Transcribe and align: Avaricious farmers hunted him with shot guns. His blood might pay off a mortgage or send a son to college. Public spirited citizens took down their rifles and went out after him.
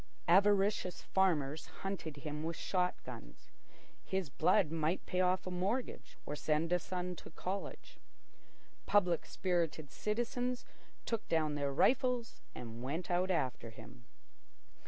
Avaricious 0.27 1.03
farmers 1.03 1.67
hunted 1.85 2.15
him 2.17 2.41
with 2.41 2.55
shot 2.55 2.95
guns. 3.03 3.51
His 4.03 4.31
blood 4.31 4.71
might 4.71 5.05
pay 5.05 5.21
off 5.21 5.45
a 5.45 5.51
mortgage 5.51 6.17
or 6.25 6.35
send 6.35 6.73
a 6.73 6.79
son 6.79 7.15
to 7.17 7.29
college. 7.29 7.99
Public 8.87 9.27
spirited 9.27 9.91
citizens 9.91 10.65
took 11.05 11.29
down 11.29 11.53
their 11.53 11.71
rifles 11.71 12.41
and 12.55 12.81
went 12.81 13.11
out 13.11 13.29
after 13.29 13.69
him. 13.69 14.05